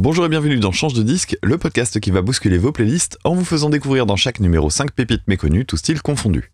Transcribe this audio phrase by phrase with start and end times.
[0.00, 3.34] Bonjour et bienvenue dans Change de disque, le podcast qui va bousculer vos playlists en
[3.34, 6.52] vous faisant découvrir dans chaque numéro 5 pépites méconnues, tout style confondu.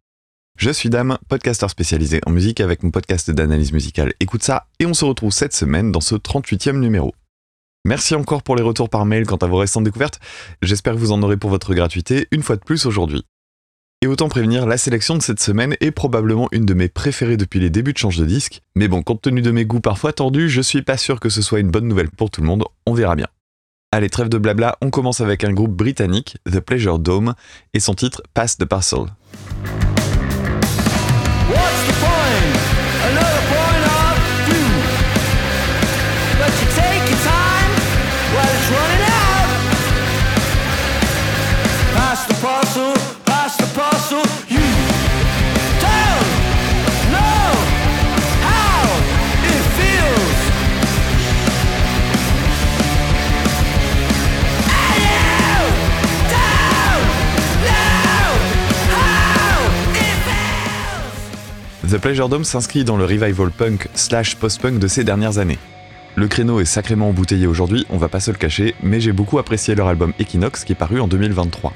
[0.57, 4.87] Je suis Dame, podcasteur spécialisé en musique avec mon podcast d'analyse musicale Écoute ça, et
[4.87, 7.13] on se retrouve cette semaine dans ce 38e numéro.
[7.85, 10.21] Merci encore pour les retours par mail quant à vos récentes découvertes,
[10.63, 13.27] j'espère que vous en aurez pour votre gratuité une fois de plus aujourd'hui.
[14.01, 17.61] Et autant prévenir, la sélection de cette semaine est probablement une de mes préférées depuis
[17.61, 20.49] les débuts de Change de disque, mais bon, compte tenu de mes goûts parfois tordus,
[20.49, 22.95] je suis pas sûr que ce soit une bonne nouvelle pour tout le monde, on
[22.95, 23.29] verra bien.
[23.95, 27.35] Allez, trêve de blabla, on commence avec un groupe britannique, The Pleasure Dome,
[27.75, 29.07] et son titre Pass the Parcel.
[61.95, 65.61] The Pleasure Dome s'inscrit dans le revival punk slash post-punk de ces dernières années.
[66.17, 69.39] Le créneau est sacrément embouteillé aujourd'hui, on va pas se le cacher, mais j'ai beaucoup
[69.39, 71.73] apprécié leur album Equinox qui est paru en 2023.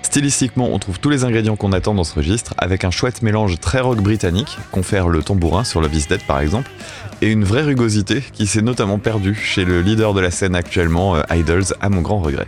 [0.00, 3.60] Stylistiquement, on trouve tous les ingrédients qu'on attend dans ce registre, avec un chouette mélange
[3.60, 6.70] très rock britannique, confère le tambourin sur Love is Dead par exemple,
[7.20, 11.16] et une vraie rugosité qui s'est notamment perdue chez le leader de la scène actuellement,
[11.16, 12.46] euh, Idols, à mon grand regret.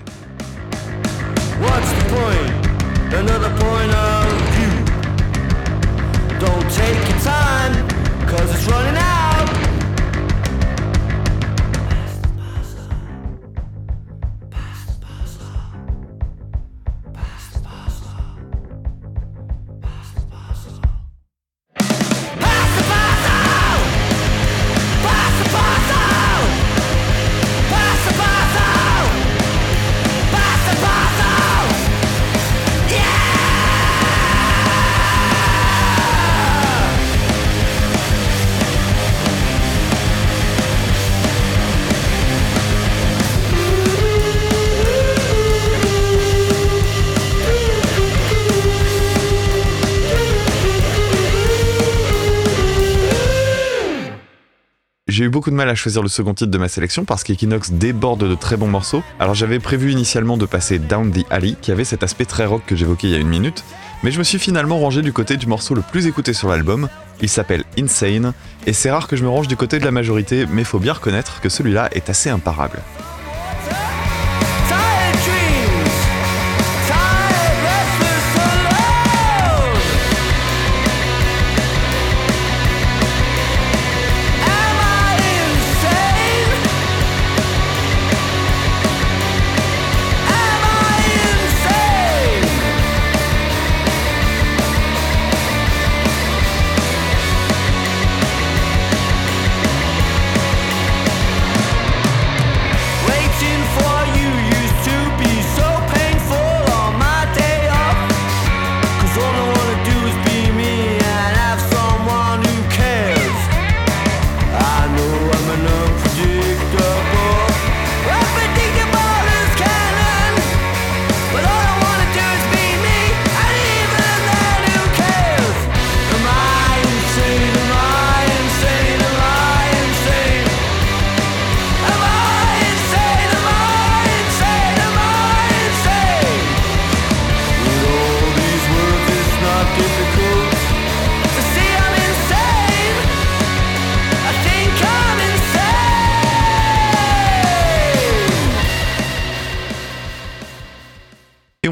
[55.31, 58.29] Eu beaucoup de mal à choisir le second titre de ma sélection parce qu'Equinox déborde
[58.29, 59.05] de très bons morceaux.
[59.21, 62.63] Alors j'avais prévu initialement de passer Down the Alley, qui avait cet aspect très rock
[62.67, 63.65] que j'évoquais il y a une minute,
[64.03, 66.89] mais je me suis finalement rangé du côté du morceau le plus écouté sur l'album.
[67.23, 68.33] Il s'appelle Insane,
[68.67, 70.95] et c'est rare que je me range du côté de la majorité, mais faut bien
[70.95, 72.81] reconnaître que celui-là est assez imparable.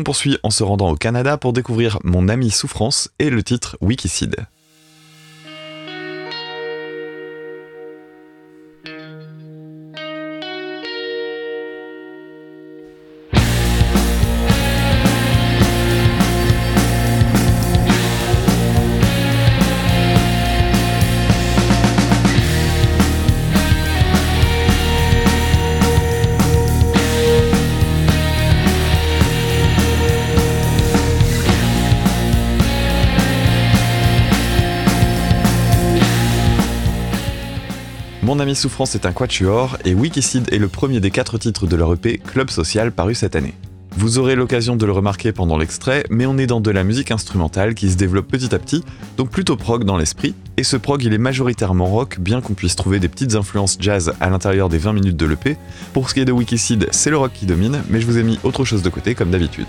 [0.09, 4.47] Poursuit en se rendant au Canada pour découvrir Mon ami Souffrance et le titre Wikicide.
[38.39, 41.75] Mon ami Souffrance est un quatuor et Wikicide est le premier des quatre titres de
[41.75, 43.55] leur EP Club Social paru cette année.
[43.97, 47.11] Vous aurez l'occasion de le remarquer pendant l'extrait, mais on est dans de la musique
[47.11, 48.85] instrumentale qui se développe petit à petit,
[49.17, 52.77] donc plutôt prog dans l'esprit, et ce prog il est majoritairement rock, bien qu'on puisse
[52.77, 55.57] trouver des petites influences jazz à l'intérieur des 20 minutes de l'EP.
[55.93, 58.23] Pour ce qui est de Wikiseed, c'est le rock qui domine, mais je vous ai
[58.23, 59.67] mis autre chose de côté comme d'habitude.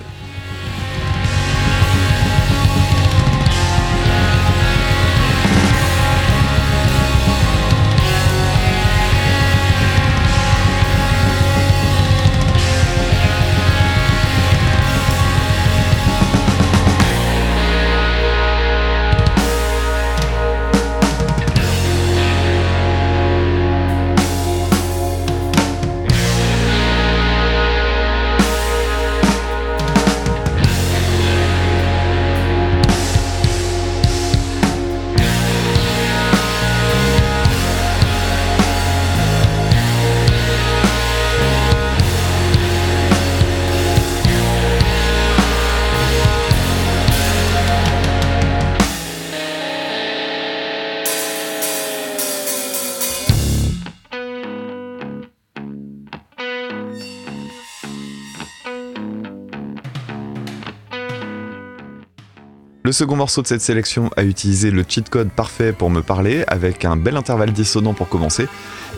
[62.90, 66.44] Le second morceau de cette sélection a utilisé le cheat code parfait pour me parler,
[66.48, 68.48] avec un bel intervalle dissonant pour commencer,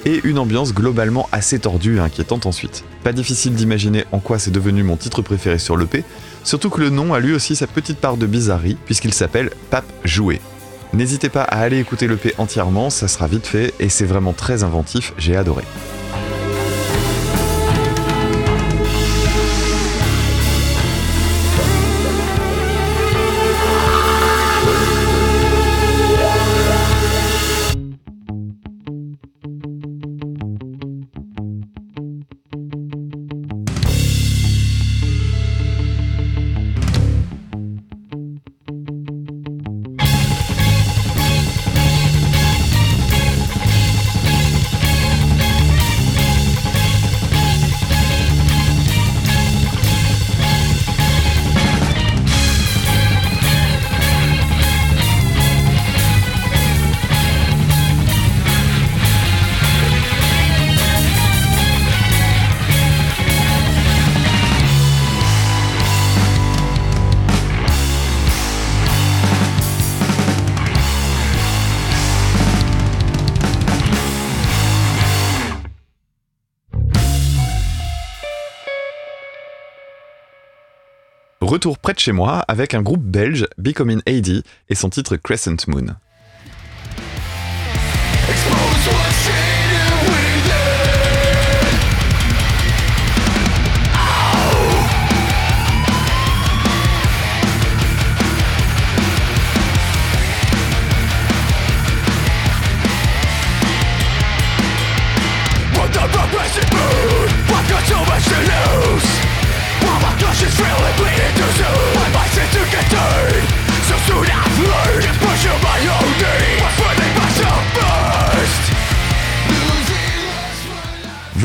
[0.05, 2.85] et une ambiance globalement assez tordue et inquiétante ensuite.
[3.03, 6.05] Pas difficile d'imaginer en quoi c'est devenu mon titre préféré sur l'EP,
[6.45, 9.91] surtout que le nom a lui aussi sa petite part de bizarrerie, puisqu'il s'appelle Pape
[10.05, 10.39] Joué.
[10.93, 14.63] N'hésitez pas à aller écouter l'EP entièrement, ça sera vite fait, et c'est vraiment très
[14.63, 15.65] inventif, j'ai adoré.
[81.51, 85.67] Retour près de chez moi avec un groupe belge, Becoming AD, et son titre Crescent
[85.67, 85.97] Moon.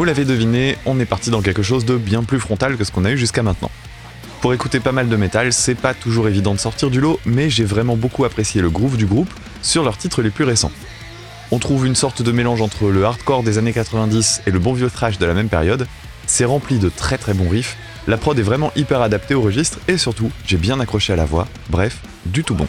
[0.06, 3.04] L'avez deviné, on est parti dans quelque chose de bien plus frontal que ce qu'on
[3.04, 3.70] a eu jusqu'à maintenant.
[4.40, 7.50] Pour écouter pas mal de métal, c'est pas toujours évident de sortir du lot, mais
[7.50, 9.32] j'ai vraiment beaucoup apprécié le groove du groupe
[9.62, 10.70] sur leurs titres les plus récents.
[11.50, 14.74] On trouve une sorte de mélange entre le hardcore des années 90 et le bon
[14.74, 15.88] vieux thrash de la même période.
[16.26, 17.76] C'est rempli de très très bons riffs,
[18.06, 21.24] la prod est vraiment hyper adaptée au registre et surtout, j'ai bien accroché à la
[21.24, 22.68] voix, bref, du tout bon.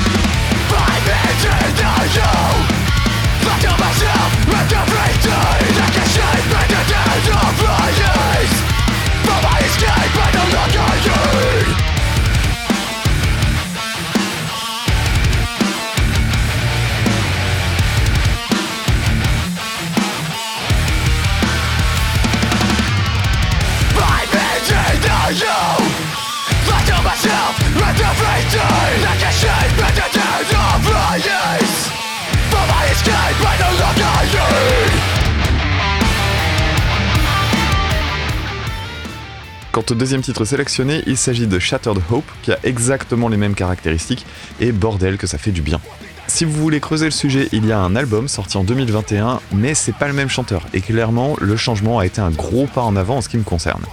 [39.95, 44.25] Deuxième titre sélectionné, il s'agit de Shattered Hope, qui a exactement les mêmes caractéristiques,
[44.59, 45.79] et bordel que ça fait du bien.
[46.27, 49.75] Si vous voulez creuser le sujet, il y a un album sorti en 2021, mais
[49.75, 52.95] c'est pas le même chanteur, et clairement, le changement a été un gros pas en
[52.95, 53.83] avant en ce qui me concerne.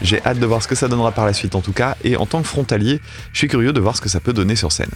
[0.00, 2.16] J'ai hâte de voir ce que ça donnera par la suite en tout cas, et
[2.16, 3.00] en tant que frontalier,
[3.32, 4.92] je suis curieux de voir ce que ça peut donner sur scène.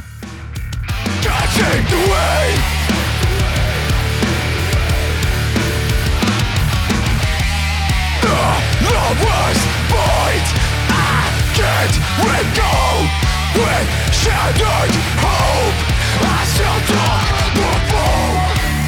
[11.87, 13.09] Lit with gold
[13.55, 15.79] With shattered hope.
[16.19, 18.35] I still talk before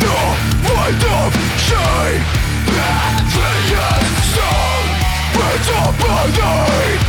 [0.03, 0.19] The
[0.67, 1.31] void of
[1.67, 2.23] shame.
[2.75, 3.51] At the
[3.87, 4.89] end stone
[5.55, 7.08] It's a body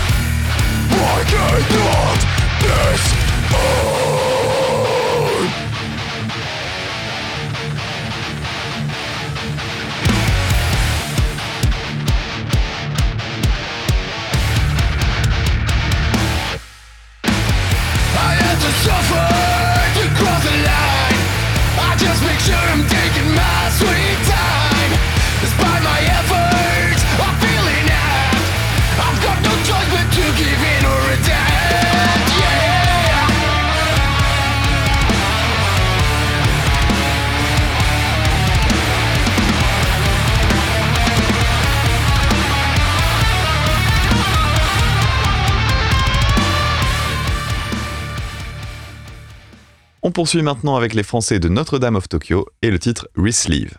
[50.10, 53.78] On poursuit maintenant avec les Français de Notre-Dame of Tokyo et le titre Resleeve.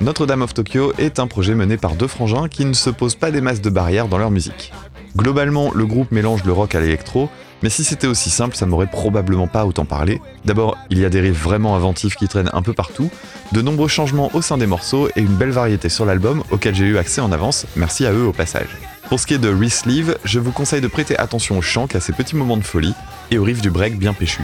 [0.00, 3.32] Notre-Dame of Tokyo est un projet mené par deux frangins qui ne se posent pas
[3.32, 4.72] des masses de barrières dans leur musique.
[5.16, 7.28] Globalement, le groupe mélange le rock à l'électro,
[7.64, 10.22] mais si c'était aussi simple, ça m'aurait probablement pas autant parlé.
[10.44, 13.10] D'abord, il y a des riffs vraiment inventifs qui traînent un peu partout,
[13.50, 16.84] de nombreux changements au sein des morceaux et une belle variété sur l'album auquel j'ai
[16.84, 18.68] eu accès en avance, merci à eux au passage.
[19.10, 21.98] Pour ce qui est de Resleeve, je vous conseille de prêter attention au chant a
[21.98, 22.94] ses petits moments de folie
[23.32, 24.42] et au riff du break bien péchu.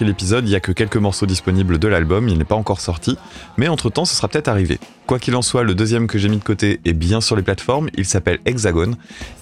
[0.00, 3.16] L'épisode, il n'y a que quelques morceaux disponibles de l'album, il n'est pas encore sorti,
[3.56, 4.78] mais entre-temps ce sera peut-être arrivé.
[5.06, 7.42] Quoi qu'il en soit, le deuxième que j'ai mis de côté est bien sur les
[7.42, 8.92] plateformes, il s'appelle Hexagon,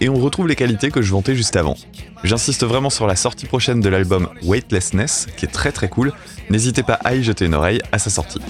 [0.01, 1.77] et on retrouve les qualités que je vantais juste avant.
[2.23, 6.13] J'insiste vraiment sur la sortie prochaine de l'album Weightlessness, qui est très très cool,
[6.51, 8.41] n'hésitez pas à y jeter une oreille à sa sortie.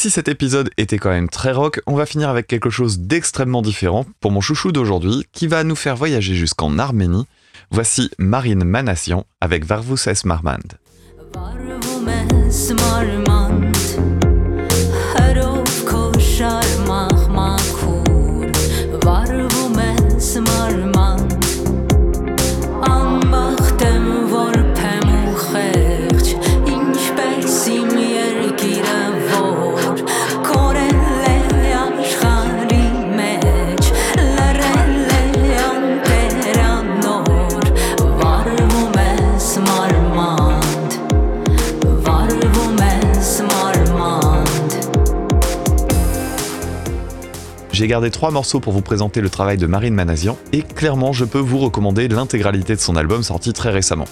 [0.00, 3.60] Si cet épisode était quand même très rock, on va finir avec quelque chose d'extrêmement
[3.60, 7.26] différent pour mon chouchou d'aujourd'hui qui va nous faire voyager jusqu'en Arménie.
[7.70, 10.24] Voici Marine Manassian avec Varvus es
[47.90, 51.40] gardé trois morceaux pour vous présenter le travail de Marine Manazian, et clairement je peux
[51.40, 54.04] vous recommander l'intégralité de son album sorti très récemment.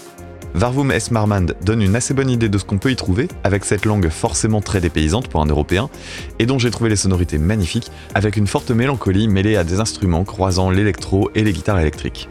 [0.55, 1.13] Varvum S.
[1.13, 4.09] Marmand donne une assez bonne idée de ce qu'on peut y trouver, avec cette langue
[4.09, 5.91] forcément très dépaysante pour un Européen,
[6.41, 10.25] et dont j'ai trouvé les sonorités magnifiques, avec une forte mélancolie mêlée à des instruments
[10.25, 12.27] croisant l'électro et les guitares électriques.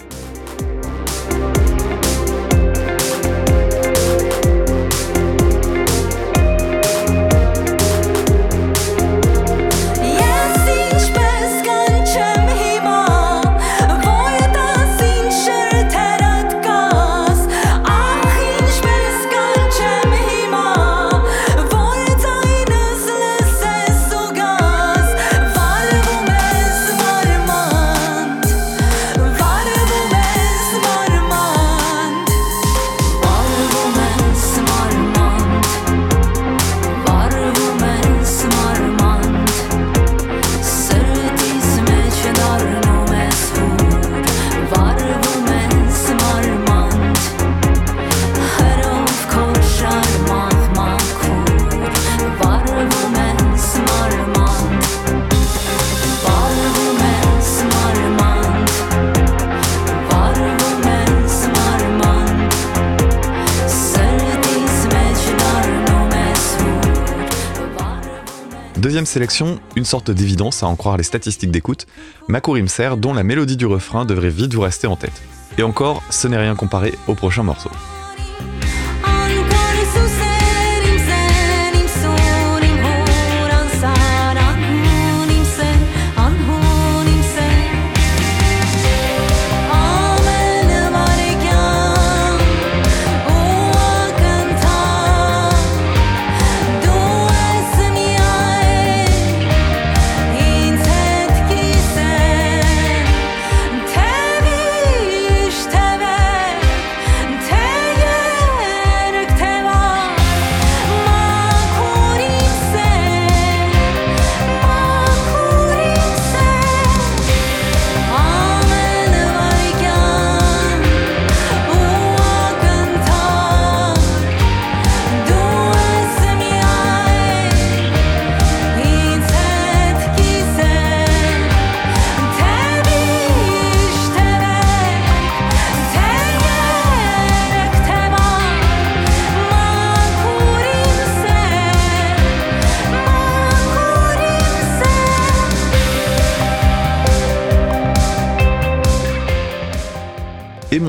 [68.98, 71.86] Deuxième sélection, une sorte d'évidence à en croire les statistiques d'écoute,
[72.30, 75.22] Makourim Ser dont la mélodie du refrain devrait vite vous rester en tête.
[75.60, 77.70] Et encore, ce n'est rien comparé au prochain morceau.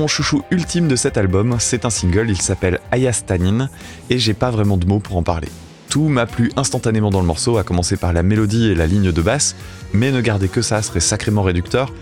[0.09, 3.69] Chouchou ultime de cet album, c'est un single, il s'appelle Ayastanin,
[4.09, 5.47] et j'ai pas vraiment de mots pour en parler.
[5.89, 9.11] Tout m'a plu instantanément dans le morceau, à commencer par la mélodie et la ligne
[9.11, 9.55] de basse,
[9.93, 11.93] mais ne garder que ça serait sacrément réducteur.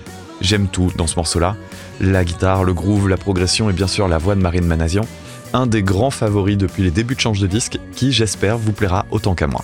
[0.41, 1.55] J'aime tout dans ce morceau-là.
[2.01, 5.05] La guitare, le groove, la progression et bien sûr la voix de Marine Manazian.
[5.53, 9.05] Un des grands favoris depuis les débuts de Change de disque, qui j'espère vous plaira
[9.11, 9.63] autant qu'à moi.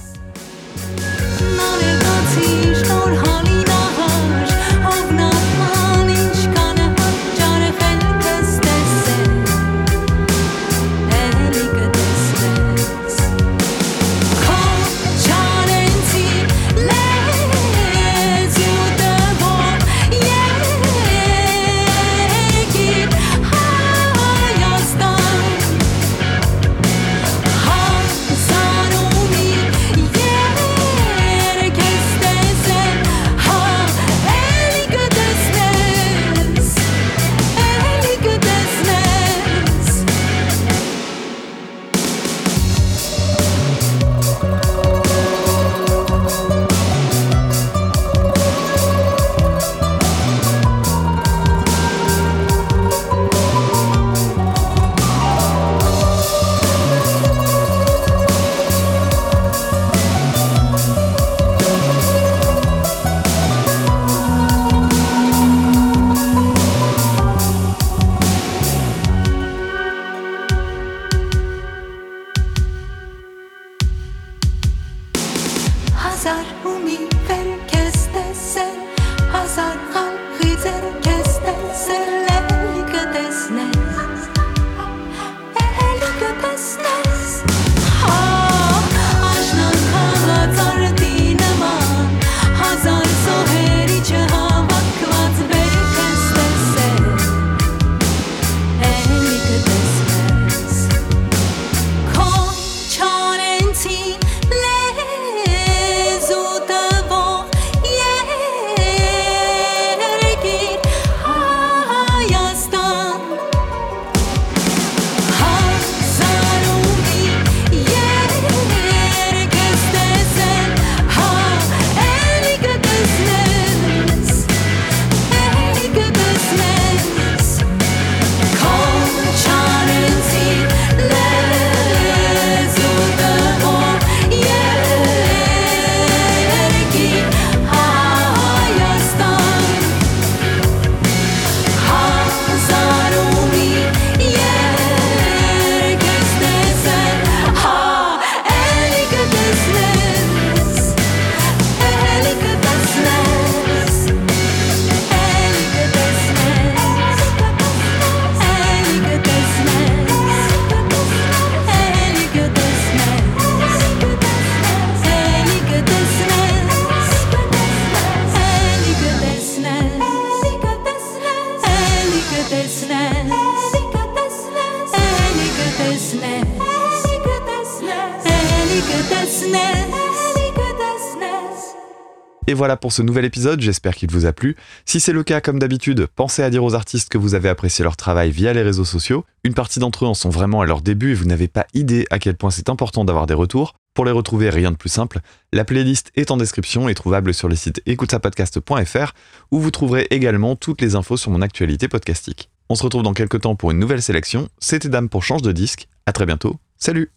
[182.54, 184.56] Et voilà pour ce nouvel épisode, j'espère qu'il vous a plu.
[184.86, 187.82] Si c'est le cas, comme d'habitude, pensez à dire aux artistes que vous avez apprécié
[187.82, 189.26] leur travail via les réseaux sociaux.
[189.44, 192.06] Une partie d'entre eux en sont vraiment à leur début et vous n'avez pas idée
[192.12, 193.74] à quel point c'est important d'avoir des retours.
[193.96, 195.22] Pour les retrouver, rien de plus simple.
[195.52, 199.14] La playlist est en description et trouvable sur le site écoutesapodcast.fr
[199.50, 202.52] où vous trouverez également toutes les infos sur mon actualité podcastique.
[202.70, 204.48] On se retrouve dans quelques temps pour une nouvelle sélection.
[204.60, 205.88] C'était Dame pour Change de disque.
[206.06, 206.60] À très bientôt.
[206.78, 207.10] Salut